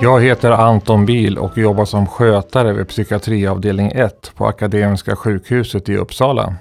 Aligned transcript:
Jag 0.00 0.20
heter 0.20 0.50
Anton 0.50 1.06
Bil 1.06 1.38
och 1.38 1.58
jobbar 1.58 1.84
som 1.84 2.06
skötare 2.06 2.72
vid 2.72 2.88
psykiatriavdelning 2.88 3.92
1 3.94 4.32
på 4.34 4.46
Akademiska 4.46 5.16
sjukhuset 5.16 5.88
i 5.88 5.96
Uppsala. 5.96 6.54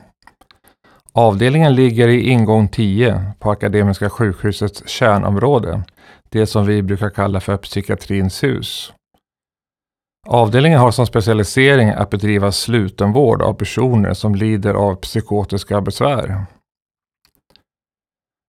Avdelningen 1.13 1.75
ligger 1.75 2.07
i 2.07 2.29
ingång 2.29 2.67
10 2.67 3.31
på 3.39 3.51
Akademiska 3.51 4.09
sjukhusets 4.09 4.89
kärnområde, 4.89 5.81
det 6.29 6.45
som 6.45 6.65
vi 6.65 6.81
brukar 6.81 7.09
kalla 7.09 7.39
för 7.39 7.57
psykiatrins 7.57 8.43
hus. 8.43 8.93
Avdelningen 10.27 10.79
har 10.79 10.91
som 10.91 11.05
specialisering 11.05 11.89
att 11.89 12.09
bedriva 12.09 12.51
slutenvård 12.51 13.41
av 13.41 13.53
personer 13.53 14.13
som 14.13 14.35
lider 14.35 14.73
av 14.73 14.95
psykotiska 14.95 15.81
besvär. 15.81 16.45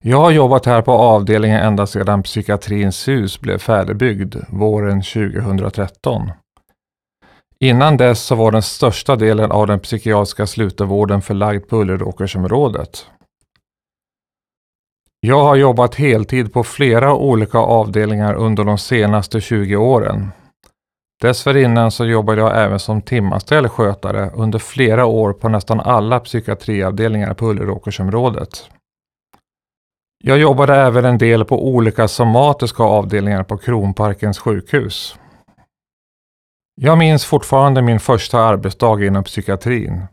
Jag 0.05 0.21
har 0.21 0.31
jobbat 0.31 0.67
här 0.67 0.83
på 0.83 0.93
avdelningen 0.93 1.61
ända 1.61 1.87
sedan 1.87 2.23
Psykiatrins 2.23 3.09
hus 3.09 3.41
blev 3.41 3.59
färdigbyggd 3.59 4.37
våren 4.49 5.03
2013. 5.03 6.31
Innan 7.61 7.97
dess 7.97 8.23
så 8.23 8.35
var 8.35 8.53
den 8.53 8.63
största 8.63 9.17
delen 9.17 9.51
av 9.51 9.67
den 9.67 9.81
psykiatriska 9.81 10.47
slutenvården 10.47 11.23
förlagd 11.23 11.69
på 11.69 11.77
Ulleråkersområdet. 11.77 13.07
Jag 15.21 15.43
har 15.45 15.57
jobbat 15.57 15.95
heltid 15.95 16.53
på 16.53 16.65
flera 16.65 17.15
olika 17.15 17.59
avdelningar 17.59 18.35
under 18.35 18.65
de 18.65 18.79
senaste 18.79 19.41
20 19.41 19.77
åren. 19.77 20.29
Dessförinnan 21.23 21.91
så 21.91 22.05
jobbade 22.07 22.41
jag 22.41 22.65
även 22.65 22.79
som 22.79 23.03
timanställd 23.03 23.71
skötare 23.71 24.31
under 24.35 24.59
flera 24.59 25.07
år 25.07 25.33
på 25.33 25.49
nästan 25.49 25.81
alla 25.81 26.21
psykiatriavdelningar 26.21 27.35
på 27.35 27.47
Ulleråkersområdet. 27.47 28.71
Jag 30.25 30.39
jobbade 30.39 30.77
även 30.77 31.05
en 31.05 31.19
del 31.19 31.45
på 31.45 31.69
olika 31.69 32.09
somatiska 32.09 32.83
avdelningar 32.83 33.43
på 33.43 33.57
Kronparkens 33.59 34.39
sjukhus. 34.39 35.19
Jag 36.81 36.99
minns 36.99 37.25
fortfarande 37.25 37.83
min 37.83 38.01
första 38.01 38.39
arbetsdag 38.39 39.05
inom 39.05 39.25
psykiatrin. 39.25 40.07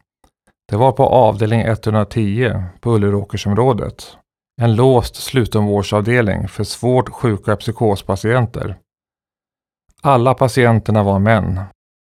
Det 0.69 0.75
var 0.75 0.91
på 0.91 1.05
avdelning 1.05 1.61
110 1.61 2.63
på 2.79 2.91
Ulleråkersområdet. 2.95 4.17
En 4.61 4.75
låst 4.75 5.15
slutenvårdsavdelning 5.15 6.47
för 6.47 6.63
svårt 6.63 7.09
sjuka 7.09 7.55
psykospatienter. 7.55 8.77
Alla 10.01 10.33
patienterna 10.33 11.03
var 11.03 11.19
män. 11.19 11.61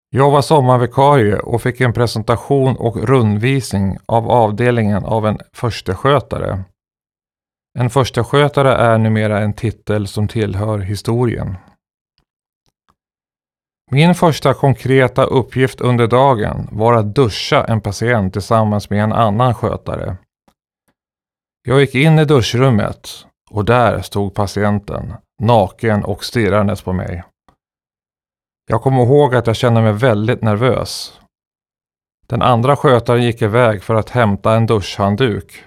Jag 0.10 0.32
var 0.32 0.42
sommarvikarie 0.42 1.40
och 1.40 1.62
fick 1.62 1.82
en 1.82 1.94
presentation 1.94 2.76
och 2.76 2.98
rundvisning 3.08 3.98
av 4.06 4.32
avdelningen 4.32 5.06
av 5.06 5.28
en 5.28 5.40
förstaskötare 5.54 6.64
en 7.80 7.90
förstaskötare 7.90 8.74
är 8.74 8.98
numera 8.98 9.40
en 9.40 9.54
titel 9.54 10.08
som 10.08 10.28
tillhör 10.28 10.80
historien. 10.80 11.56
Min 13.92 14.16
första 14.16 14.54
konkreta 14.54 15.24
uppgift 15.24 15.82
under 15.82 16.08
dagen 16.08 16.68
var 16.72 16.94
att 16.94 17.16
duscha 17.16 17.66
en 17.66 17.82
patient 17.82 18.34
tillsammans 18.34 18.90
med 18.90 19.04
en 19.04 19.14
annan 19.14 19.54
skötare. 19.54 20.18
Jag 21.68 21.82
gick 21.82 21.96
in 21.96 22.20
i 22.20 22.26
duschrummet 22.26 23.26
och 23.50 23.66
där 23.66 24.02
stod 24.02 24.34
patienten, 24.34 25.14
naken 25.42 26.04
och 26.04 26.24
stirrandes 26.24 26.82
på 26.82 26.94
mig. 26.94 27.24
Jag 28.68 28.82
kommer 28.82 29.04
ihåg 29.04 29.36
att 29.36 29.48
jag 29.48 29.56
kände 29.56 29.82
mig 29.82 29.94
väldigt 29.94 30.42
nervös. 30.42 31.20
Den 32.28 32.42
andra 32.42 32.76
skötaren 32.76 33.24
gick 33.24 33.42
iväg 33.42 33.84
för 33.84 33.96
att 33.96 34.10
hämta 34.10 34.56
en 34.56 34.66
duschhandduk 34.66 35.64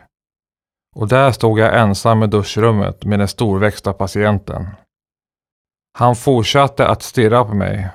och 0.98 1.08
där 1.08 1.32
stod 1.32 1.58
jag 1.58 1.78
ensam 1.80 2.22
i 2.22 2.26
duschrummet 2.26 3.04
med 3.04 3.18
den 3.18 3.28
storväxta 3.28 3.92
patienten. 3.92 4.66
Han 5.98 6.16
fortsatte 6.16 6.86
att 6.86 7.02
stirra 7.02 7.44
på 7.44 7.54
mig 7.54 7.88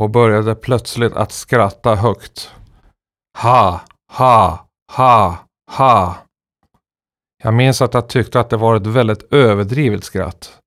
och 0.00 0.10
började 0.10 0.54
plötsligt 0.54 1.12
att 1.12 1.32
skratta 1.32 1.94
högt. 1.94 2.50
Ha, 3.38 3.80
ha, 4.12 4.66
ha, 4.92 5.38
ha. 5.70 6.16
Jag 7.42 7.54
minns 7.54 7.82
att 7.82 7.94
jag 7.94 8.08
tyckte 8.08 8.40
att 8.40 8.50
det 8.50 8.56
var 8.56 8.76
ett 8.76 8.86
väldigt 8.86 9.32
överdrivet 9.32 10.04
skratt. 10.04 10.58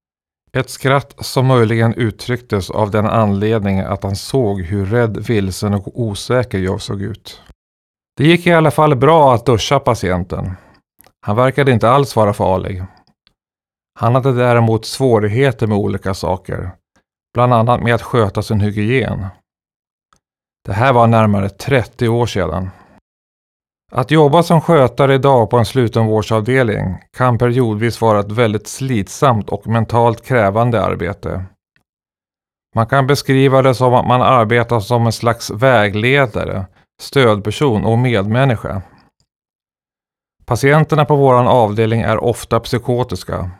Ett 0.51 0.69
skratt 0.69 1.25
som 1.25 1.45
möjligen 1.45 1.93
uttrycktes 1.93 2.69
av 2.69 2.91
den 2.91 3.05
anledningen 3.05 3.87
att 3.87 4.03
han 4.03 4.15
såg 4.15 4.61
hur 4.61 4.85
rädd, 4.85 5.17
vilsen 5.17 5.73
och 5.73 5.99
osäker 6.01 6.59
jag 6.59 6.81
såg 6.81 7.01
ut. 7.01 7.41
Det 8.17 8.27
gick 8.27 8.47
i 8.47 8.53
alla 8.53 8.71
fall 8.71 8.95
bra 8.95 9.33
att 9.33 9.45
duscha 9.45 9.79
patienten. 9.79 10.55
Han 11.21 11.35
verkade 11.35 11.71
inte 11.71 11.89
alls 11.89 12.15
vara 12.15 12.33
farlig. 12.33 12.83
Han 13.99 14.15
hade 14.15 14.33
däremot 14.33 14.85
svårigheter 14.85 15.67
med 15.67 15.77
olika 15.77 16.13
saker, 16.13 16.71
bland 17.33 17.53
annat 17.53 17.83
med 17.83 17.95
att 17.95 18.01
sköta 18.01 18.41
sin 18.41 18.59
hygien. 18.59 19.25
Det 20.65 20.73
här 20.73 20.93
var 20.93 21.07
närmare 21.07 21.49
30 21.49 22.07
år 22.07 22.25
sedan. 22.25 22.69
Att 23.91 24.11
jobba 24.11 24.43
som 24.43 24.61
skötare 24.61 25.15
idag 25.15 25.49
på 25.49 25.57
en 25.57 25.65
slutenvårdsavdelning 25.65 26.97
kan 27.17 27.37
periodvis 27.37 28.01
vara 28.01 28.19
ett 28.19 28.31
väldigt 28.31 28.67
slitsamt 28.67 29.49
och 29.49 29.67
mentalt 29.67 30.25
krävande 30.25 30.83
arbete. 30.83 31.45
Man 32.75 32.87
kan 32.87 33.07
beskriva 33.07 33.61
det 33.61 33.75
som 33.75 33.93
att 33.93 34.07
man 34.07 34.21
arbetar 34.21 34.79
som 34.79 35.05
en 35.05 35.11
slags 35.11 35.51
vägledare, 35.51 36.65
stödperson 37.01 37.85
och 37.85 37.97
medmänniska. 37.97 38.81
Patienterna 40.49 41.05
på 41.05 41.15
vår 41.15 41.33
avdelning 41.33 42.01
är 42.01 42.23
ofta 42.23 42.59
psykotiska. 42.59 43.51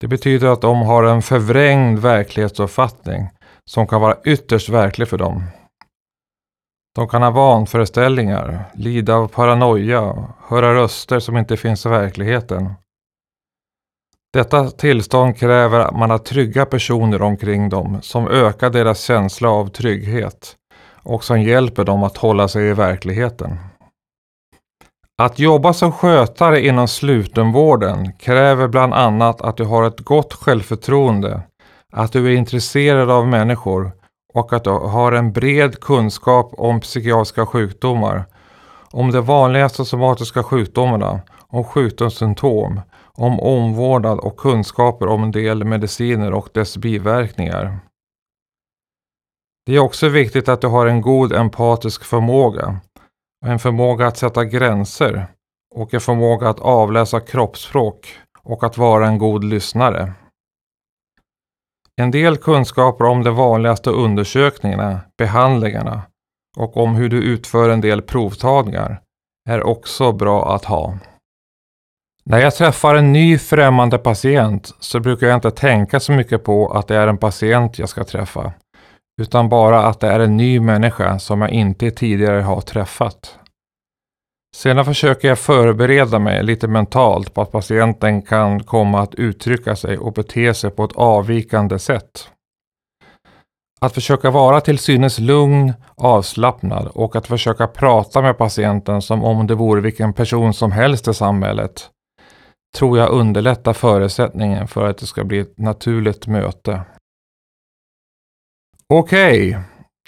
Det 0.00 0.08
betyder 0.08 0.48
att 0.48 0.60
de 0.60 0.82
har 0.82 1.04
en 1.04 1.22
förvrängd 1.22 1.98
verklighetsuppfattning 1.98 3.28
som 3.70 3.86
kan 3.86 4.00
vara 4.00 4.16
ytterst 4.24 4.68
verklig 4.68 5.08
för 5.08 5.18
dem. 5.18 5.44
De 6.94 7.08
kan 7.08 7.22
ha 7.22 7.30
vanföreställningar, 7.30 8.64
lida 8.74 9.14
av 9.14 9.28
paranoia, 9.28 10.28
höra 10.48 10.74
röster 10.74 11.20
som 11.20 11.36
inte 11.36 11.56
finns 11.56 11.86
i 11.86 11.88
verkligheten. 11.88 12.74
Detta 14.32 14.70
tillstånd 14.70 15.36
kräver 15.36 15.80
att 15.80 15.96
man 15.96 16.10
har 16.10 16.18
trygga 16.18 16.66
personer 16.66 17.22
omkring 17.22 17.68
dem 17.68 17.98
som 18.02 18.28
ökar 18.28 18.70
deras 18.70 19.00
känsla 19.00 19.50
av 19.50 19.68
trygghet 19.68 20.56
och 21.02 21.24
som 21.24 21.42
hjälper 21.42 21.84
dem 21.84 22.02
att 22.02 22.16
hålla 22.16 22.48
sig 22.48 22.68
i 22.68 22.72
verkligheten. 22.72 23.58
Att 25.18 25.38
jobba 25.38 25.72
som 25.72 25.92
skötare 25.92 26.66
inom 26.66 26.88
slutenvården 26.88 28.12
kräver 28.12 28.68
bland 28.68 28.94
annat 28.94 29.40
att 29.40 29.56
du 29.56 29.64
har 29.64 29.84
ett 29.84 30.00
gott 30.00 30.32
självförtroende, 30.32 31.42
att 31.92 32.12
du 32.12 32.26
är 32.26 32.36
intresserad 32.36 33.10
av 33.10 33.26
människor 33.26 33.92
och 34.34 34.52
att 34.52 34.64
du 34.64 34.70
har 34.70 35.12
en 35.12 35.32
bred 35.32 35.80
kunskap 35.80 36.54
om 36.56 36.80
psykiatriska 36.80 37.46
sjukdomar, 37.46 38.24
om 38.90 39.10
de 39.10 39.20
vanligaste 39.20 39.84
somatiska 39.84 40.42
sjukdomarna, 40.42 41.20
om 41.48 41.64
sjukdomssymptom, 41.64 42.80
om 43.14 43.40
omvårdnad 43.40 44.18
och 44.18 44.36
kunskaper 44.36 45.06
om 45.06 45.22
en 45.22 45.30
del 45.30 45.64
mediciner 45.64 46.32
och 46.32 46.48
dess 46.54 46.76
biverkningar. 46.76 47.78
Det 49.66 49.74
är 49.76 49.78
också 49.78 50.08
viktigt 50.08 50.48
att 50.48 50.60
du 50.60 50.66
har 50.66 50.86
en 50.86 51.00
god 51.00 51.32
empatisk 51.32 52.04
förmåga 52.04 52.80
en 53.46 53.58
förmåga 53.58 54.06
att 54.06 54.16
sätta 54.16 54.44
gränser 54.44 55.26
och 55.74 55.94
en 55.94 56.00
förmåga 56.00 56.48
att 56.48 56.60
avläsa 56.60 57.20
kroppsspråk 57.20 58.16
och 58.42 58.64
att 58.64 58.78
vara 58.78 59.06
en 59.06 59.18
god 59.18 59.44
lyssnare. 59.44 60.12
En 61.96 62.10
del 62.10 62.36
kunskaper 62.36 63.04
om 63.04 63.24
de 63.24 63.36
vanligaste 63.36 63.90
undersökningarna, 63.90 65.00
behandlingarna 65.18 66.02
och 66.56 66.76
om 66.76 66.94
hur 66.94 67.08
du 67.08 67.22
utför 67.22 67.68
en 67.68 67.80
del 67.80 68.02
provtagningar 68.02 69.00
är 69.48 69.62
också 69.62 70.12
bra 70.12 70.54
att 70.54 70.64
ha. 70.64 70.98
När 72.24 72.38
jag 72.38 72.54
träffar 72.54 72.94
en 72.94 73.12
ny 73.12 73.38
främmande 73.38 73.98
patient 73.98 74.74
så 74.80 75.00
brukar 75.00 75.26
jag 75.26 75.36
inte 75.36 75.50
tänka 75.50 76.00
så 76.00 76.12
mycket 76.12 76.44
på 76.44 76.68
att 76.72 76.88
det 76.88 76.96
är 76.96 77.08
en 77.08 77.18
patient 77.18 77.78
jag 77.78 77.88
ska 77.88 78.04
träffa 78.04 78.52
utan 79.20 79.48
bara 79.48 79.86
att 79.86 80.00
det 80.00 80.06
är 80.06 80.20
en 80.20 80.36
ny 80.36 80.60
människa 80.60 81.18
som 81.18 81.40
jag 81.40 81.50
inte 81.50 81.90
tidigare 81.90 82.40
har 82.40 82.60
träffat. 82.60 83.38
Sedan 84.56 84.84
försöker 84.84 85.28
jag 85.28 85.38
förbereda 85.38 86.18
mig 86.18 86.42
lite 86.42 86.68
mentalt 86.68 87.34
på 87.34 87.42
att 87.42 87.52
patienten 87.52 88.22
kan 88.22 88.62
komma 88.62 89.00
att 89.00 89.14
uttrycka 89.14 89.76
sig 89.76 89.98
och 89.98 90.12
bete 90.12 90.54
sig 90.54 90.70
på 90.70 90.84
ett 90.84 90.96
avvikande 90.96 91.78
sätt. 91.78 92.28
Att 93.80 93.94
försöka 93.94 94.30
vara 94.30 94.60
till 94.60 94.78
synes 94.78 95.18
lugn, 95.18 95.72
avslappnad 95.94 96.86
och 96.86 97.16
att 97.16 97.26
försöka 97.26 97.66
prata 97.66 98.22
med 98.22 98.38
patienten 98.38 99.02
som 99.02 99.24
om 99.24 99.46
det 99.46 99.54
vore 99.54 99.80
vilken 99.80 100.12
person 100.12 100.54
som 100.54 100.72
helst 100.72 101.08
i 101.08 101.14
samhället 101.14 101.88
tror 102.76 102.98
jag 102.98 103.10
underlättar 103.10 103.72
förutsättningen 103.72 104.68
för 104.68 104.86
att 104.88 104.98
det 104.98 105.06
ska 105.06 105.24
bli 105.24 105.38
ett 105.38 105.58
naturligt 105.58 106.26
möte. 106.26 106.80
Okej, 108.94 109.48
okay. 109.48 109.62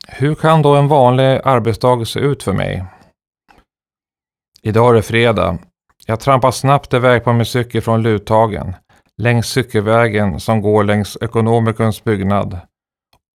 hur 0.08 0.34
kan 0.34 0.62
då 0.62 0.76
en 0.76 0.88
vanlig 0.88 1.40
arbetsdag 1.44 2.04
se 2.04 2.20
ut 2.20 2.42
för 2.42 2.52
mig? 2.52 2.84
Idag 4.62 4.90
är 4.90 4.94
det 4.94 5.02
fredag. 5.02 5.58
Jag 6.06 6.20
trampar 6.20 6.50
snabbt 6.50 6.94
iväg 6.94 7.25
på 7.25 7.32
min 7.32 7.46
cykel 7.46 7.82
från 7.82 8.02
Luthagen. 8.02 8.75
längs 9.16 9.46
cykelvägen 9.46 10.40
som 10.40 10.60
går 10.60 10.84
längs 10.84 11.19
Ekonomikums 11.20 12.04
byggnad 12.04 12.58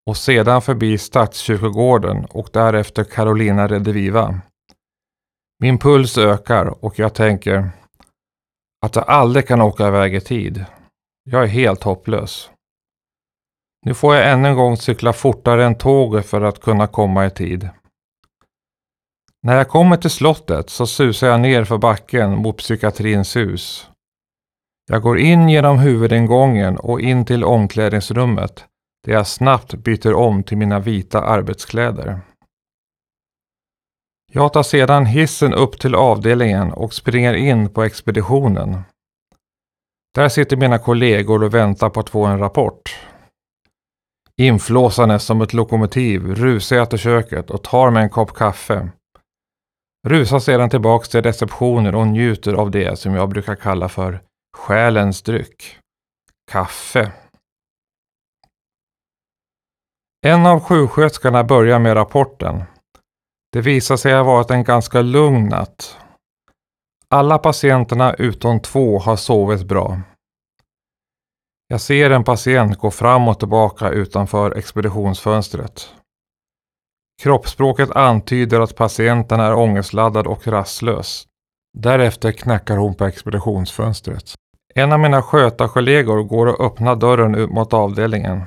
och 0.09 0.17
sedan 0.17 0.61
förbi 0.61 0.97
Stadskyrkogården 0.97 2.25
och 2.25 2.49
därefter 2.53 3.03
Carolina 3.03 3.67
Rediviva. 3.67 4.41
Min 5.59 5.77
puls 5.77 6.17
ökar 6.17 6.85
och 6.85 6.99
jag 6.99 7.13
tänker 7.13 7.69
att 8.85 8.95
jag 8.95 9.09
aldrig 9.09 9.47
kan 9.47 9.61
åka 9.61 9.87
iväg 9.87 10.15
i 10.15 10.21
tid. 10.21 10.65
Jag 11.23 11.43
är 11.43 11.47
helt 11.47 11.83
hopplös. 11.83 12.49
Nu 13.85 13.93
får 13.93 14.15
jag 14.15 14.31
ännu 14.31 14.47
en 14.47 14.55
gång 14.55 14.77
cykla 14.77 15.13
fortare 15.13 15.65
än 15.65 15.75
tåget 15.75 16.25
för 16.25 16.41
att 16.41 16.61
kunna 16.61 16.87
komma 16.87 17.25
i 17.25 17.29
tid. 17.29 17.69
När 19.43 19.57
jag 19.57 19.69
kommer 19.69 19.97
till 19.97 20.09
slottet 20.09 20.69
så 20.69 20.87
susar 20.87 21.27
jag 21.27 21.39
ner 21.39 21.63
för 21.63 21.77
backen 21.77 22.37
mot 22.37 22.57
psykiatrins 22.57 23.35
hus. 23.35 23.89
Jag 24.91 25.01
går 25.01 25.19
in 25.19 25.49
genom 25.49 25.79
huvudingången 25.79 26.77
och 26.77 27.01
in 27.01 27.25
till 27.25 27.43
omklädningsrummet 27.43 28.65
där 29.05 29.13
jag 29.13 29.27
snabbt 29.27 29.73
byter 29.73 30.13
om 30.13 30.43
till 30.43 30.57
mina 30.57 30.79
vita 30.79 31.21
arbetskläder. 31.21 32.19
Jag 34.31 34.53
tar 34.53 34.63
sedan 34.63 35.05
hissen 35.05 35.53
upp 35.53 35.79
till 35.79 35.95
avdelningen 35.95 36.73
och 36.73 36.93
springer 36.93 37.33
in 37.33 37.69
på 37.69 37.83
expeditionen. 37.83 38.81
Där 40.15 40.29
sitter 40.29 40.57
mina 40.57 40.79
kollegor 40.79 41.43
och 41.43 41.53
väntar 41.53 41.89
på 41.89 41.99
att 41.99 42.09
få 42.09 42.25
en 42.25 42.39
rapport. 42.39 43.08
Inflåsande 44.39 45.19
som 45.19 45.41
ett 45.41 45.53
lokomotiv 45.53 46.35
rusar 46.35 46.75
jag 46.75 46.89
till 46.89 46.99
köket 46.99 47.49
och 47.49 47.63
tar 47.63 47.91
mig 47.91 48.03
en 48.03 48.09
kopp 48.09 48.33
kaffe. 48.33 48.89
Rusar 50.07 50.39
sedan 50.39 50.69
tillbaks 50.69 51.09
till 51.09 51.21
receptionen 51.21 51.95
och 51.95 52.07
njuter 52.07 52.53
av 52.53 52.71
det 52.71 52.99
som 52.99 53.13
jag 53.13 53.29
brukar 53.29 53.55
kalla 53.55 53.89
för 53.89 54.21
själens 54.57 55.21
dryck. 55.21 55.77
Kaffe. 56.51 57.11
En 60.25 60.45
av 60.45 60.59
sjuksköterskorna 60.59 61.43
börjar 61.43 61.79
med 61.79 61.95
rapporten. 61.95 62.63
Det 63.51 63.61
visar 63.61 63.97
sig 63.97 64.13
ha 64.13 64.23
varit 64.23 64.51
en 64.51 64.63
ganska 64.63 65.01
lugn 65.01 65.49
natt. 65.49 65.97
Alla 67.07 67.37
patienterna 67.37 68.13
utom 68.13 68.59
två 68.59 68.99
har 68.99 69.15
sovit 69.15 69.63
bra. 69.63 70.01
Jag 71.71 71.81
ser 71.81 72.09
en 72.09 72.23
patient 72.23 72.77
gå 72.77 72.91
fram 72.91 73.27
och 73.27 73.39
tillbaka 73.39 73.89
utanför 73.89 74.57
expeditionsfönstret. 74.57 75.93
Kroppsspråket 77.21 77.91
antyder 77.91 78.59
att 78.59 78.75
patienten 78.75 79.39
är 79.39 79.53
ångestladdad 79.53 80.27
och 80.27 80.47
rastlös. 80.47 81.27
Därefter 81.77 82.31
knackar 82.31 82.77
hon 82.77 82.95
på 82.95 83.05
expeditionsfönstret. 83.05 84.33
En 84.75 84.91
av 84.91 84.99
mina 84.99 85.21
skötarkollegor 85.21 86.23
går 86.23 86.47
och 86.47 86.65
öppnar 86.65 86.95
dörren 86.95 87.35
ut 87.35 87.49
mot 87.49 87.73
avdelningen. 87.73 88.43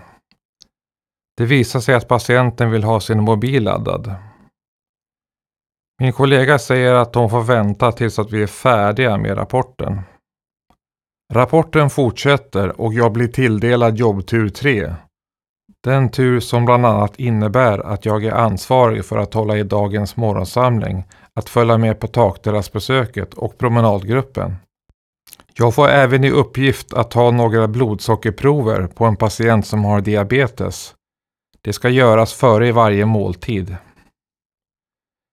Det 1.37 1.45
visar 1.45 1.81
sig 1.81 1.95
att 1.95 2.09
patienten 2.09 2.71
vill 2.71 2.85
ha 2.85 3.01
sin 3.01 3.23
mobil 3.23 3.65
laddad. 3.65 4.15
Min 6.01 6.13
kollega 6.13 6.59
säger 6.59 6.95
att 6.95 7.15
hon 7.15 7.31
får 7.31 7.43
vänta 7.43 7.93
tills 7.93 8.19
att 8.19 8.33
vi 8.33 8.43
är 8.43 8.47
färdiga 8.47 9.17
med 9.17 9.39
rapporten. 9.39 10.01
Rapporten 11.34 11.90
fortsätter 11.90 12.81
och 12.81 12.94
jag 12.94 13.12
blir 13.12 13.29
tilldelad 13.29 13.96
jobbtur 13.96 14.49
3. 14.49 14.94
Den 15.84 16.11
tur 16.11 16.40
som 16.40 16.64
bland 16.64 16.87
annat 16.87 17.19
innebär 17.19 17.79
att 17.79 18.06
jag 18.06 18.25
är 18.25 18.32
ansvarig 18.32 19.05
för 19.05 19.19
att 19.19 19.34
hålla 19.34 19.56
i 19.56 19.62
dagens 19.62 20.17
morgonsamling, 20.17 21.05
att 21.34 21.49
följa 21.49 21.79
med 21.79 22.00
på 22.00 22.06
takterrassbesöket 22.06 23.34
och 23.34 23.58
promenadgruppen. 23.58 24.56
Jag 25.55 25.75
får 25.75 25.88
även 25.88 26.25
i 26.25 26.31
uppgift 26.31 26.94
att 26.94 27.11
ta 27.11 27.31
några 27.31 27.69
blodsockerprover 27.69 28.87
på 28.87 29.05
en 29.05 29.17
patient 29.17 29.67
som 29.67 29.85
har 29.85 30.00
diabetes. 30.00 30.94
Det 31.62 31.73
ska 31.73 31.88
göras 31.88 32.32
före 32.32 32.73
varje 32.73 33.06
måltid. 33.06 33.76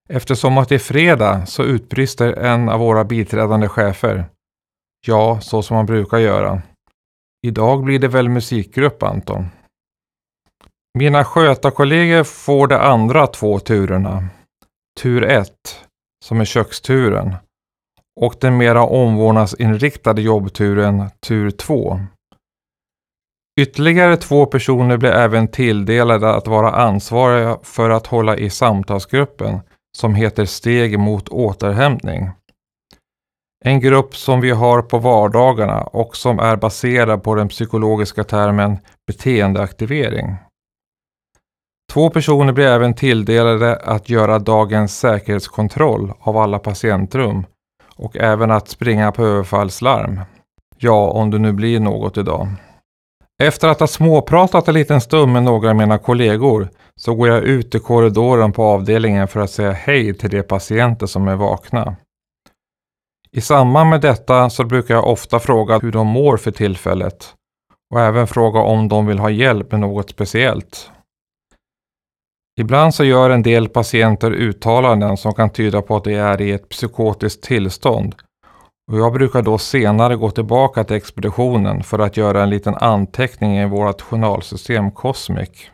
Eftersom 0.10 0.58
att 0.58 0.70
det 0.70 0.76
är 0.76 0.80
fredag 0.80 1.46
så 1.46 1.64
utbrister 1.64 2.34
en 2.34 2.70
av 2.70 2.80
våra 2.80 3.04
biträdande 3.04 3.68
chefer. 3.68 4.26
Ja, 5.08 5.42
så 5.42 5.62
som 5.62 5.76
man 5.76 5.86
brukar 5.86 6.18
göra. 6.18 6.62
Idag 7.48 7.84
blir 7.84 8.00
det 8.00 8.08
väl 8.08 8.30
musikgrupp 8.30 9.04
Anton? 9.04 9.46
Mina 10.98 11.24
skötarkollegor 11.24 12.24
får 12.24 12.68
de 12.68 12.76
andra 12.76 13.28
två 13.28 13.60
turerna. 13.60 14.28
Tur 15.02 15.24
1, 15.24 15.52
som 16.26 16.42
är 16.42 16.46
köksturen. 16.46 17.36
Och 18.22 18.36
den 18.42 18.58
mera 18.58 18.84
omvårdnadsinriktade 18.84 20.22
jobbturen 20.22 21.10
tur 21.28 21.52
2. 21.52 22.00
Ytterligare 23.60 24.18
två 24.18 24.46
personer 24.46 24.98
blir 24.98 25.12
även 25.12 25.48
tilldelade 25.48 26.36
att 26.36 26.48
vara 26.48 26.72
ansvariga 26.72 27.58
för 27.64 27.90
att 27.90 28.08
hålla 28.08 28.38
i 28.38 28.50
samtalsgruppen 28.50 29.60
som 29.98 30.16
heter 30.16 30.46
Steg 30.46 31.00
mot 31.00 31.30
återhämtning. 31.30 32.30
En 33.66 33.80
grupp 33.80 34.16
som 34.16 34.42
vi 34.42 34.52
har 34.52 34.82
på 34.82 34.98
vardagarna 34.98 35.82
och 35.82 36.16
som 36.16 36.40
är 36.40 36.56
baserad 36.56 37.24
på 37.24 37.36
den 37.36 37.48
psykologiska 37.48 38.24
termen 38.24 38.78
beteendeaktivering. 39.08 40.36
Två 41.94 42.10
personer 42.10 42.54
blir 42.54 42.68
även 42.68 42.94
tilldelade 42.94 43.76
att 43.76 44.10
göra 44.10 44.40
dagens 44.40 45.00
säkerhetskontroll 45.00 46.14
av 46.20 46.38
alla 46.38 46.60
patientrum 46.60 47.46
och 47.96 48.18
även 48.18 48.52
att 48.52 48.70
springa 48.70 49.12
på 49.12 49.24
överfallslarm. 49.24 50.20
Ja, 50.78 51.10
om 51.10 51.32
det 51.32 51.40
nu 51.40 51.52
blir 51.52 51.80
något 51.80 52.18
idag. 52.18 52.48
Efter 53.44 53.68
att 53.68 53.80
ha 53.80 53.88
småpratat 53.88 54.68
en 54.68 54.74
liten 54.74 55.02
stund 55.02 55.34
med 55.34 55.44
några 55.44 55.70
av 55.70 55.76
mina 55.76 55.98
kollegor 55.98 56.70
så 56.96 57.16
går 57.16 57.28
jag 57.28 57.44
ut 57.44 57.76
i 57.76 57.80
korridoren 57.80 58.52
på 58.52 58.64
avdelningen 58.64 59.28
för 59.28 59.40
att 59.40 59.52
säga 59.52 59.72
hej 59.72 60.14
till 60.14 60.30
de 60.30 60.44
patienter 60.44 61.06
som 61.06 61.28
är 61.28 61.36
vakna. 61.36 61.96
I 63.32 63.42
samband 63.42 63.90
med 63.90 64.02
detta 64.02 64.50
så 64.50 64.64
brukar 64.64 64.94
jag 64.94 65.08
ofta 65.08 65.40
fråga 65.40 65.80
hur 65.80 65.92
de 65.92 66.08
mår 66.08 66.38
för 66.38 66.52
tillfället 66.52 67.34
och 67.94 68.02
även 68.02 68.28
fråga 68.28 68.60
om 68.60 68.88
de 68.88 69.06
vill 69.06 69.20
ha 69.20 69.30
hjälp 69.30 69.72
med 69.72 69.82
något 69.82 70.10
speciellt. 70.10 70.92
Ibland 72.60 72.96
så 72.96 73.04
gör 73.04 73.30
en 73.30 73.42
del 73.42 73.70
patienter 73.70 74.32
uttalanden 74.32 75.18
som 75.18 75.34
kan 75.34 75.50
tyda 75.50 75.82
på 75.82 75.96
att 75.96 76.04
de 76.04 76.16
är 76.16 76.42
i 76.42 76.52
ett 76.52 76.70
psykotiskt 76.70 77.44
tillstånd 77.44 78.16
och 78.92 78.98
jag 78.98 79.14
brukar 79.14 79.42
då 79.42 79.58
senare 79.58 80.16
gå 80.16 80.32
tillbaka 80.32 80.84
till 80.84 80.96
expeditionen 80.96 81.84
för 81.84 82.00
att 82.00 82.18
göra 82.18 82.44
en 82.44 82.50
liten 82.50 82.76
anteckning 82.76 83.58
i 83.58 83.66
vårt 83.66 84.02
journalsystem 84.02 84.92
Cosmic. 84.92 85.70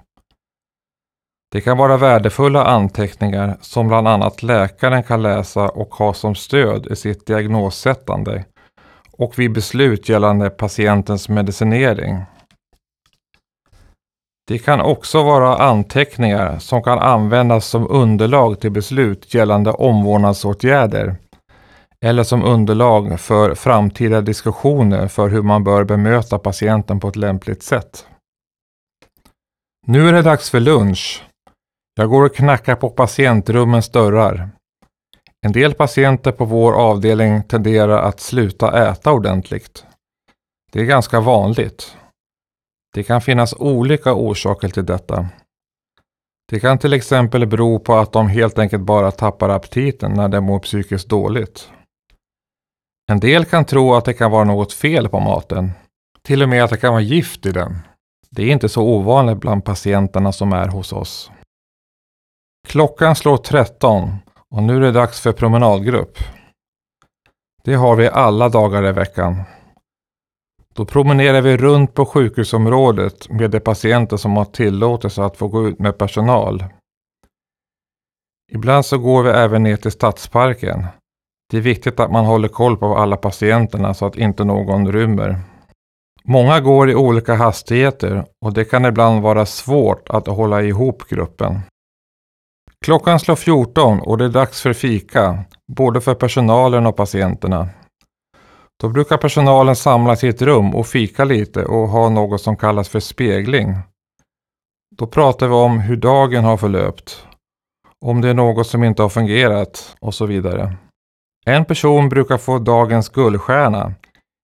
Det 1.56 1.62
kan 1.62 1.78
vara 1.78 1.98
värdefulla 1.98 2.64
anteckningar 2.64 3.58
som 3.62 3.88
bland 3.88 4.08
annat 4.08 4.44
läkaren 4.44 5.04
kan 5.04 5.22
läsa 5.22 5.70
och 5.70 5.96
ha 5.96 6.14
som 6.14 6.36
stöd 6.36 6.88
i 6.88 6.96
sitt 6.96 7.26
diagnossättande 7.26 8.46
och 9.12 9.40
vid 9.40 9.54
beslut 9.54 10.10
gällande 10.10 10.50
patientens 10.50 11.30
medicinering. 11.30 12.24
Det 14.48 14.58
kan 14.58 14.82
också 14.82 15.24
vara 15.24 15.58
anteckningar 15.58 16.60
som 16.60 16.84
kan 16.84 17.00
användas 17.00 17.66
som 17.66 17.92
underlag 17.92 18.60
till 18.60 18.72
beslut 18.72 19.34
gällande 19.34 19.72
omvårdnadsåtgärder 19.72 21.16
eller 22.06 22.24
som 22.24 22.44
underlag 22.44 23.20
för 23.20 23.56
framtida 23.56 24.22
diskussioner 24.22 25.08
för 25.08 25.30
hur 25.30 25.42
man 25.42 25.64
bör 25.64 25.84
bemöta 25.84 26.40
patienten 26.40 27.00
på 27.00 27.08
ett 27.08 27.16
lämpligt 27.16 27.64
sätt. 27.64 28.06
Nu 29.88 30.10
är 30.10 30.14
det 30.14 30.22
dags 30.22 30.50
för 30.50 30.60
lunch. 30.60 31.24
Jag 31.98 32.10
går 32.10 32.26
och 32.26 32.36
knackar 32.36 32.76
på 32.76 32.90
patientrummens 32.90 33.90
dörrar. 33.90 34.50
En 35.46 35.52
del 35.52 35.74
patienter 35.74 36.32
på 36.32 36.46
vår 36.46 36.74
avdelning 36.74 37.44
tenderar 37.44 37.98
att 37.98 38.20
sluta 38.20 38.90
äta 38.90 39.12
ordentligt. 39.12 39.86
Det 40.72 40.80
är 40.80 40.86
ganska 40.86 41.20
vanligt. 41.20 41.98
Det 42.94 43.04
kan 43.04 43.22
finnas 43.22 43.54
olika 43.54 44.14
orsaker 44.14 44.70
till 44.70 44.86
detta. 44.86 45.30
Det 46.52 46.60
kan 46.60 46.78
till 46.78 46.94
exempel 46.94 47.48
bero 47.48 47.80
på 47.80 47.96
att 47.96 48.12
de 48.12 48.28
helt 48.28 48.60
enkelt 48.60 48.84
bara 48.84 49.12
tappar 49.12 49.50
aptiten 49.50 50.14
när 50.14 50.28
de 50.28 50.42
mår 50.42 50.60
psykiskt 50.60 51.10
dåligt. 51.10 51.70
En 53.12 53.20
del 53.20 53.46
kan 53.46 53.66
tro 53.66 53.94
att 53.94 54.06
det 54.06 54.14
kan 54.14 54.32
vara 54.32 54.44
något 54.44 54.74
fel 54.74 55.10
på 55.10 55.20
maten. 55.20 55.72
Till 56.22 56.44
och 56.44 56.50
med 56.50 56.64
att 56.64 56.70
det 56.70 56.78
kan 56.78 56.94
vara 56.94 57.02
gift 57.02 57.46
i 57.46 57.52
den. 57.52 57.78
Det 58.30 58.44
är 58.44 58.52
inte 58.52 58.70
så 58.70 58.84
ovanligt 58.84 59.38
bland 59.38 59.66
patienterna 59.66 60.32
som 60.32 60.54
är 60.54 60.68
hos 60.68 60.94
oss. 60.94 61.32
Klockan 62.66 63.16
slår 63.16 63.38
13 63.38 64.10
och 64.52 64.64
nu 64.64 64.76
är 64.76 64.80
det 64.80 64.92
dags 64.92 65.22
för 65.22 65.32
promenadgrupp. 65.32 66.18
Det 67.64 67.74
har 67.74 67.96
vi 67.96 68.08
alla 68.08 68.50
dagar 68.50 68.88
i 68.88 68.92
veckan. 68.92 69.44
Då 70.74 70.86
promenerar 70.86 71.42
vi 71.42 71.58
runt 71.58 71.94
på 71.94 72.06
sjukhusområdet 72.06 73.30
med 73.30 73.52
de 73.52 73.60
patienter 73.60 74.18
som 74.18 74.38
har 74.38 74.46
tillåtelse 74.46 75.24
att 75.24 75.38
få 75.38 75.48
gå 75.48 75.68
ut 75.68 75.80
med 75.80 75.98
personal. 75.98 76.66
Ibland 78.52 78.86
så 78.86 78.98
går 78.98 79.24
vi 79.24 79.30
även 79.30 79.64
ner 79.64 79.78
till 79.78 79.92
Stadsparken 79.92 80.88
det 81.52 81.58
är 81.58 81.62
viktigt 81.62 82.00
att 82.00 82.12
man 82.12 82.26
håller 82.26 82.48
koll 82.48 82.78
på 82.78 82.98
alla 82.98 83.18
patienterna 83.18 83.94
så 83.94 84.06
att 84.06 84.16
inte 84.16 84.44
någon 84.44 84.92
rymmer. 84.92 85.40
Många 86.24 86.60
går 86.60 86.90
i 86.90 86.96
olika 86.96 87.36
hastigheter 87.36 88.26
och 88.46 88.54
det 88.54 88.66
kan 88.66 88.86
ibland 88.86 89.22
vara 89.22 89.46
svårt 89.46 90.10
att 90.10 90.28
hålla 90.28 90.62
ihop 90.62 91.04
gruppen. 91.10 91.60
Klockan 92.86 93.20
slår 93.20 93.36
14 93.36 94.00
och 94.00 94.18
det 94.18 94.26
är 94.26 94.30
dags 94.30 94.62
för 94.62 94.74
fika, 94.74 95.44
både 95.68 96.02
för 96.02 96.16
personalen 96.16 96.86
och 96.86 96.96
patienterna. 96.96 97.70
Då 98.82 98.90
brukar 98.90 99.18
personalen 99.18 99.76
samlas 99.76 100.24
i 100.24 100.28
ett 100.28 100.42
rum 100.42 100.76
och 100.76 100.88
fika 100.88 101.26
lite 101.26 101.66
och 101.66 101.88
ha 101.88 102.10
något 102.10 102.42
som 102.42 102.58
kallas 102.58 102.90
för 102.90 103.00
spegling. 103.00 103.76
Då 104.96 105.08
pratar 105.08 105.48
vi 105.48 105.54
om 105.54 105.80
hur 105.80 105.96
dagen 105.96 106.44
har 106.44 106.58
förlöpt, 106.58 107.26
om 108.06 108.22
det 108.22 108.30
är 108.30 108.34
något 108.34 108.68
som 108.68 108.84
inte 108.84 109.02
har 109.02 109.10
fungerat 109.10 109.96
och 110.00 110.14
så 110.14 110.26
vidare. 110.26 110.76
En 111.46 111.66
person 111.66 112.10
brukar 112.10 112.38
få 112.38 112.60
dagens 112.60 113.10
guldstjärna 113.10 113.94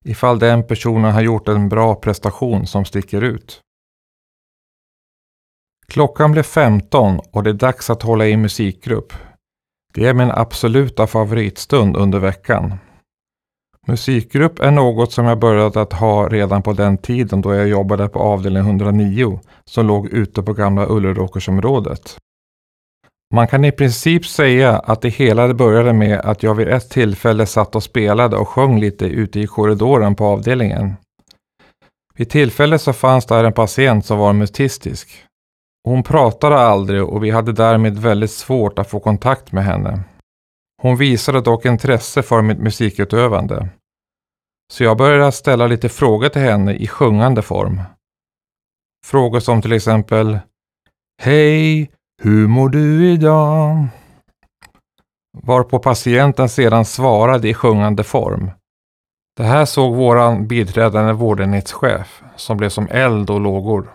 ifall 0.05 0.39
den 0.39 0.67
personen 0.67 1.11
har 1.11 1.21
gjort 1.21 1.47
en 1.47 1.69
bra 1.69 1.95
prestation 1.95 2.67
som 2.67 2.85
sticker 2.85 3.21
ut. 3.21 3.61
Klockan 5.91 6.31
blev 6.31 6.43
15 6.43 7.19
och 7.31 7.43
det 7.43 7.49
är 7.49 7.53
dags 7.53 7.89
att 7.89 8.03
hålla 8.03 8.27
i 8.27 8.37
musikgrupp. 8.37 9.13
Det 9.93 10.05
är 10.05 10.13
min 10.13 10.31
absoluta 10.31 11.07
favoritstund 11.07 11.97
under 11.97 12.19
veckan. 12.19 12.73
Musikgrupp 13.87 14.59
är 14.59 14.71
något 14.71 15.11
som 15.11 15.25
jag 15.25 15.39
började 15.39 15.81
att 15.81 15.93
ha 15.93 16.29
redan 16.29 16.61
på 16.61 16.73
den 16.73 16.97
tiden 16.97 17.41
då 17.41 17.53
jag 17.53 17.67
jobbade 17.67 18.09
på 18.09 18.19
avdelning 18.19 18.61
109 18.61 19.39
som 19.65 19.87
låg 19.87 20.07
ute 20.07 20.43
på 20.43 20.53
gamla 20.53 20.85
Ulleråkersområdet. 20.89 22.17
Man 23.33 23.47
kan 23.47 23.65
i 23.65 23.71
princip 23.71 24.25
säga 24.25 24.79
att 24.79 25.01
det 25.01 25.09
hela 25.09 25.53
började 25.53 25.93
med 25.93 26.19
att 26.19 26.43
jag 26.43 26.55
vid 26.55 26.67
ett 26.67 26.89
tillfälle 26.89 27.45
satt 27.45 27.75
och 27.75 27.83
spelade 27.83 28.37
och 28.37 28.47
sjöng 28.47 28.79
lite 28.79 29.05
ute 29.05 29.39
i 29.39 29.47
korridoren 29.47 30.15
på 30.15 30.25
avdelningen. 30.25 30.93
Vid 32.15 32.29
tillfället 32.29 32.81
så 32.81 32.93
fanns 32.93 33.25
där 33.25 33.43
en 33.43 33.53
patient 33.53 34.05
som 34.05 34.17
var 34.17 34.33
mutistisk. 34.33 35.27
Hon 35.83 36.03
pratade 36.03 36.57
aldrig 36.57 37.03
och 37.03 37.23
vi 37.23 37.29
hade 37.29 37.53
därmed 37.53 37.97
väldigt 37.97 38.31
svårt 38.31 38.79
att 38.79 38.89
få 38.89 38.99
kontakt 38.99 39.51
med 39.51 39.63
henne. 39.63 40.03
Hon 40.81 40.97
visade 40.97 41.41
dock 41.41 41.65
intresse 41.65 42.23
för 42.23 42.41
mitt 42.41 42.59
musikutövande. 42.59 43.69
Så 44.73 44.83
jag 44.83 44.97
började 44.97 45.31
ställa 45.31 45.67
lite 45.67 45.89
frågor 45.89 46.29
till 46.29 46.41
henne 46.41 46.73
i 46.73 46.87
sjungande 46.87 47.41
form. 47.41 47.81
Frågor 49.05 49.39
som 49.39 49.61
till 49.61 49.73
exempel 49.73 50.39
Hej, 51.21 51.91
hur 52.21 52.47
mår 52.47 52.69
du 52.69 53.11
idag? 53.11 53.87
Varpå 55.37 55.79
patienten 55.79 56.49
sedan 56.49 56.85
svarade 56.85 57.49
i 57.49 57.53
sjungande 57.53 58.03
form. 58.03 58.51
Det 59.37 59.43
här 59.43 59.65
såg 59.65 59.95
våran 59.95 60.47
biträdande 60.47 61.13
vårdenhetschef 61.13 62.23
som 62.35 62.57
blev 62.57 62.69
som 62.69 62.87
eld 62.87 63.29
och 63.29 63.39
lågor. 63.39 63.91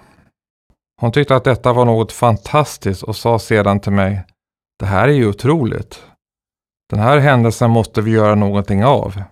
Hon 1.00 1.12
tyckte 1.12 1.36
att 1.36 1.44
detta 1.44 1.72
var 1.72 1.84
något 1.84 2.12
fantastiskt 2.12 3.02
och 3.02 3.16
sa 3.16 3.38
sedan 3.38 3.80
till 3.80 3.92
mig 3.92 4.24
Det 4.78 4.86
här 4.86 5.08
är 5.08 5.12
ju 5.12 5.28
otroligt. 5.28 6.02
Den 6.90 6.98
här 7.00 7.18
händelsen 7.18 7.70
måste 7.70 8.02
vi 8.02 8.10
göra 8.10 8.34
någonting 8.34 8.84
av. 8.84 9.22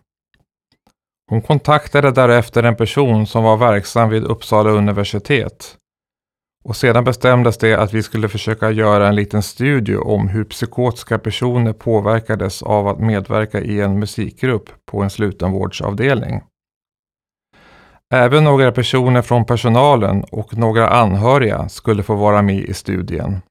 Hon 1.31 1.43
kontaktade 1.43 2.11
därefter 2.11 2.63
en 2.63 2.77
person 2.77 3.27
som 3.27 3.45
var 3.45 3.57
verksam 3.57 4.09
vid 4.09 4.25
Uppsala 4.25 4.71
universitet. 4.71 5.77
Och 6.65 6.77
sedan 6.77 7.05
bestämdes 7.05 7.59
det 7.59 7.75
att 7.75 7.93
vi 7.93 8.03
skulle 8.03 8.29
försöka 8.29 8.71
göra 8.71 9.09
en 9.09 9.17
liten 9.17 9.43
studie 9.43 9.97
om 9.97 10.29
hur 10.29 10.45
psykotiska 10.45 11.19
personer 11.19 11.73
påverkades 11.73 12.63
av 12.63 12.89
att 12.89 13.01
medverka 13.01 13.61
i 13.61 13.81
en 13.81 13.99
musikgrupp 13.99 14.71
på 14.87 15.03
en 15.03 15.11
slutenvårdsavdelning. 15.11 16.43
Även 18.15 18.45
några 18.45 18.73
personer 18.73 19.23
från 19.23 19.45
personalen 19.45 20.25
och 20.25 20.57
några 20.57 20.89
anhöriga 20.89 21.69
skulle 21.69 22.03
få 22.03 22.15
vara 22.15 22.43
med 22.43 22.65
i 22.65 22.75
studien. 22.75 23.43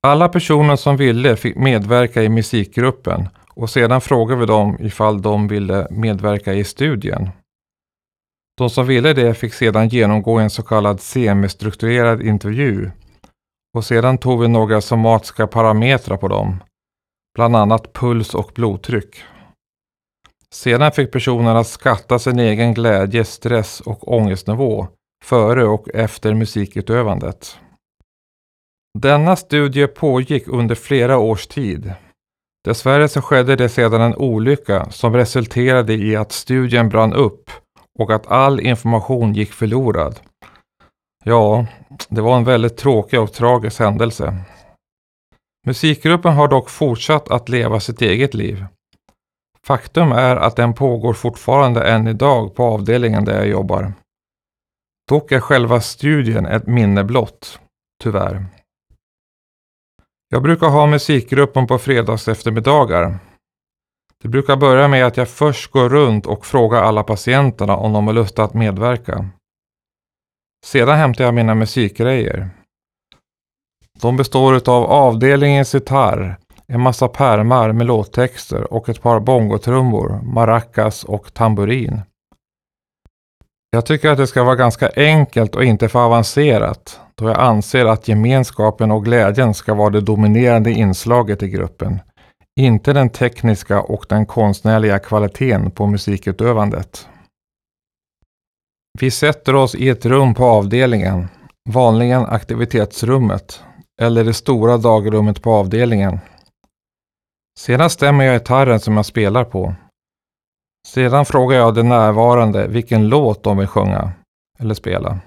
Alla 0.00 0.28
personer 0.28 0.76
som 0.76 0.96
ville 0.96 1.36
fick 1.36 1.56
medverka 1.56 2.22
i 2.22 2.28
musikgruppen 2.28 3.28
och 3.54 3.70
sedan 3.70 4.00
frågade 4.00 4.40
vi 4.40 4.46
dem 4.46 4.76
ifall 4.80 5.22
de 5.22 5.48
ville 5.48 5.86
medverka 5.90 6.54
i 6.54 6.64
studien. 6.64 7.30
De 8.58 8.70
som 8.70 8.86
ville 8.86 9.12
det 9.12 9.34
fick 9.34 9.54
sedan 9.54 9.88
genomgå 9.88 10.38
en 10.38 10.50
så 10.50 10.62
kallad 10.62 11.00
semistrukturerad 11.00 12.22
intervju 12.22 12.90
och 13.74 13.84
sedan 13.84 14.18
tog 14.18 14.40
vi 14.40 14.48
några 14.48 14.80
somatiska 14.80 15.46
parametrar 15.46 16.16
på 16.16 16.28
dem, 16.28 16.62
bland 17.34 17.56
annat 17.56 17.92
puls 17.92 18.34
och 18.34 18.50
blodtryck. 18.54 19.24
Sedan 20.52 20.92
fick 20.92 21.12
personerna 21.12 21.64
skatta 21.64 22.18
sin 22.18 22.38
egen 22.38 22.74
glädje, 22.74 23.24
stress 23.24 23.80
och 23.80 24.12
ångestnivå 24.12 24.88
före 25.24 25.64
och 25.64 25.88
efter 25.94 26.34
musikutövandet. 26.34 27.56
Denna 28.98 29.36
studie 29.36 29.86
pågick 29.86 30.48
under 30.48 30.74
flera 30.74 31.18
års 31.18 31.46
tid. 31.46 31.92
Dessvärre 32.64 33.08
så 33.08 33.22
skedde 33.22 33.56
det 33.56 33.68
sedan 33.68 34.00
en 34.00 34.16
olycka 34.16 34.90
som 34.90 35.14
resulterade 35.16 35.94
i 35.94 36.16
att 36.16 36.32
studien 36.32 36.88
brann 36.88 37.12
upp 37.12 37.50
och 37.98 38.10
att 38.10 38.26
all 38.26 38.60
information 38.60 39.34
gick 39.34 39.52
förlorad. 39.52 40.20
Ja, 41.24 41.66
det 42.08 42.20
var 42.20 42.36
en 42.36 42.44
väldigt 42.44 42.76
tråkig 42.76 43.20
och 43.20 43.32
tragisk 43.32 43.80
händelse. 43.80 44.36
Musikgruppen 45.66 46.32
har 46.32 46.48
dock 46.48 46.70
fortsatt 46.70 47.30
att 47.30 47.48
leva 47.48 47.80
sitt 47.80 48.02
eget 48.02 48.34
liv. 48.34 48.66
Faktum 49.66 50.12
är 50.12 50.36
att 50.36 50.56
den 50.56 50.74
pågår 50.74 51.12
fortfarande 51.12 51.82
än 51.90 52.08
idag 52.08 52.54
på 52.54 52.64
avdelningen 52.64 53.24
där 53.24 53.34
jag 53.34 53.48
jobbar. 53.48 53.92
Dock 55.08 55.32
är 55.32 55.40
själva 55.40 55.80
studien 55.80 56.46
ett 56.46 56.66
minne 56.66 57.04
blott, 57.04 57.60
tyvärr. 58.02 58.46
Jag 60.28 60.42
brukar 60.42 60.68
ha 60.68 60.86
musikgruppen 60.86 61.66
på 61.66 61.78
fredags 61.78 62.28
eftermiddagar. 62.28 63.18
Det 64.22 64.28
brukar 64.28 64.56
börja 64.56 64.88
med 64.88 65.06
att 65.06 65.16
jag 65.16 65.28
först 65.28 65.70
går 65.70 65.88
runt 65.88 66.26
och 66.26 66.46
frågar 66.46 66.82
alla 66.82 67.02
patienterna 67.02 67.76
om 67.76 67.92
de 67.92 68.06
har 68.06 68.14
lust 68.14 68.38
att 68.38 68.54
medverka. 68.54 69.28
Sedan 70.64 70.98
hämtar 70.98 71.24
jag 71.24 71.34
mina 71.34 71.54
musikgrejer. 71.54 72.50
De 74.00 74.16
består 74.16 74.54
av 74.70 74.84
avdelningens 74.84 75.74
gitarr, 75.74 76.36
en 76.72 76.80
massa 76.80 77.08
pärmar 77.08 77.72
med 77.72 77.86
låttexter 77.86 78.72
och 78.72 78.88
ett 78.88 79.02
par 79.02 79.20
bongotrummor, 79.20 80.20
maracas 80.22 81.04
och 81.04 81.34
tamburin. 81.34 82.00
Jag 83.70 83.86
tycker 83.86 84.10
att 84.10 84.18
det 84.18 84.26
ska 84.26 84.44
vara 84.44 84.56
ganska 84.56 84.90
enkelt 84.96 85.54
och 85.54 85.64
inte 85.64 85.88
för 85.88 86.04
avancerat 86.04 87.00
då 87.14 87.28
jag 87.28 87.40
anser 87.40 87.86
att 87.86 88.08
gemenskapen 88.08 88.90
och 88.90 89.04
glädjen 89.04 89.54
ska 89.54 89.74
vara 89.74 89.90
det 89.90 90.00
dominerande 90.00 90.70
inslaget 90.70 91.42
i 91.42 91.48
gruppen. 91.48 92.00
Inte 92.60 92.92
den 92.92 93.10
tekniska 93.10 93.80
och 93.80 94.06
den 94.08 94.26
konstnärliga 94.26 94.98
kvaliteten 94.98 95.70
på 95.70 95.86
musikutövandet. 95.86 97.08
Vi 99.00 99.10
sätter 99.10 99.54
oss 99.54 99.74
i 99.74 99.88
ett 99.88 100.06
rum 100.06 100.34
på 100.34 100.44
avdelningen, 100.44 101.28
vanligen 101.70 102.24
aktivitetsrummet, 102.24 103.62
eller 104.00 104.24
det 104.24 104.34
stora 104.34 104.76
dagrummet 104.76 105.42
på 105.42 105.52
avdelningen. 105.52 106.18
Sedan 107.58 107.90
stämmer 107.90 108.24
jag 108.24 108.34
gitarren 108.34 108.80
som 108.80 108.96
jag 108.96 109.06
spelar 109.06 109.44
på. 109.44 109.74
Sedan 110.88 111.24
frågar 111.24 111.58
jag 111.58 111.74
de 111.74 111.82
närvarande 111.82 112.68
vilken 112.68 113.08
låt 113.08 113.42
de 113.42 113.58
vill 113.58 113.66
sjunga 113.66 114.12
eller 114.58 114.74
spela. 114.74 115.20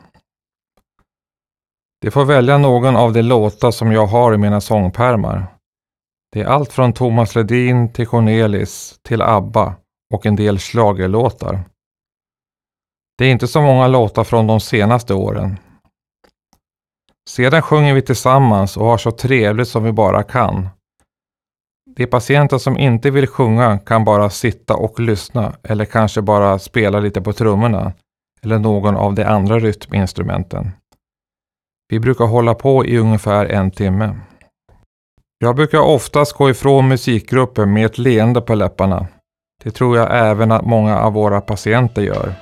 De 2.01 2.12
får 2.12 2.25
välja 2.25 2.58
någon 2.58 2.96
av 2.96 3.13
de 3.13 3.22
låtar 3.22 3.72
som 3.72 3.91
jag 3.91 4.08
har 4.08 4.34
i 4.34 4.38
mina 4.38 4.62
sångpärmar. 4.62 5.48
Det 6.32 6.41
är 6.41 6.46
allt 6.46 6.74
från 6.74 6.94
Thomas 6.94 7.36
Ledin 7.36 7.94
till 7.94 8.08
Cornelis 8.08 9.00
till 9.01 9.22
ABBA 9.22 9.75
och 10.13 10.25
en 10.25 10.36
del 10.36 10.60
schlagerlåtar. 10.60 11.60
Det 13.17 13.25
är 13.25 13.32
inte 13.32 13.48
så 13.48 13.62
många 13.62 13.88
låtar 13.88 14.24
från 14.24 14.48
de 14.48 14.60
senaste 14.60 15.13
åren. 15.13 15.58
Sedan 17.29 17.62
sjunger 17.62 17.94
vi 17.94 18.01
tillsammans 18.01 18.77
och 18.77 18.86
har 18.86 18.98
så 18.98 19.12
trevligt 19.12 19.67
som 19.67 19.84
vi 19.84 19.91
bara 19.91 20.24
kan. 20.24 20.70
De 21.96 22.06
patienter 22.06 22.58
som 22.58 22.78
inte 22.78 23.12
vill 23.12 23.28
sjunga 23.28 23.78
kan 23.78 24.06
bara 24.06 24.30
sitta 24.30 24.75
och 24.75 25.00
lyssna 25.00 25.54
eller 25.64 25.86
kanske 25.86 26.22
bara 26.22 26.60
spela 26.60 27.00
lite 27.00 27.22
på 27.22 27.34
trummorna 27.34 27.94
eller 28.44 28.60
någon 28.60 28.96
av 28.96 29.14
de 29.14 29.24
andra 29.24 29.60
rytminstrumenten. 29.60 30.72
Vi 31.90 32.00
brukar 32.00 32.25
hålla 32.25 32.54
på 32.54 32.86
i 32.86 32.98
ungefär 32.98 33.46
en 33.46 33.72
timme. 33.72 34.20
Jag 35.40 35.56
brukar 35.56 35.80
oftast 35.80 36.34
gå 36.34 36.50
ifrån 36.50 36.88
musikgruppen 36.88 37.74
med 37.74 37.86
ett 37.86 37.98
leende 37.98 38.42
på 38.42 38.56
läpparna. 38.56 39.08
Det 39.64 39.72
tror 39.72 39.98
jag 39.98 40.18
även 40.30 40.52
att 40.52 40.66
många 40.66 41.00
av 41.00 41.14
våra 41.14 41.42
patienter 41.42 42.02
gör. 42.02 42.34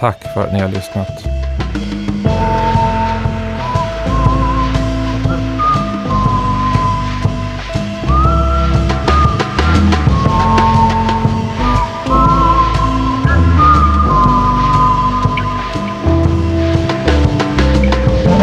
Tack 0.00 0.22
för 0.34 0.46
att 0.46 0.52
ni 0.52 0.60
har 0.60 0.68
lyssnat. 0.68 1.24